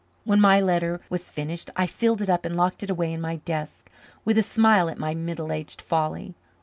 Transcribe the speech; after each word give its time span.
When 0.23 0.41
my 0.41 0.59
letter 0.59 0.99
was 1.11 1.29
finished 1.29 1.69
I 1.75 1.85
sealed 1.85 2.23
it 2.23 2.29
up 2.31 2.43
and 2.43 2.55
locked 2.55 2.81
it 2.81 2.89
away 2.89 3.13
in 3.13 3.21
my 3.21 3.35
desk 3.35 3.87
with 4.25 4.35
a 4.39 4.41
smile 4.41 4.89
at 4.89 4.97
my 4.97 5.13
middle 5.13 5.51
aged 5.51 5.79
folly. 5.79 6.33